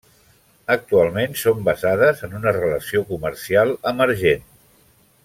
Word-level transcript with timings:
Actualment 0.75 1.35
són 1.41 1.61
basades 1.67 2.25
en 2.29 2.33
una 2.41 2.55
relació 2.57 3.05
comercial 3.13 3.75
emergent. 3.93 4.47